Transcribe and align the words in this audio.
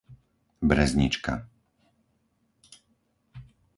Breznička 0.69 1.35